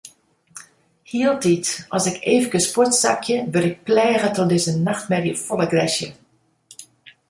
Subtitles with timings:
[1.11, 6.07] Hieltyd as ik eefkes fuortsakje, wurd ik pleage troch dizze nachtmerje fol agresje.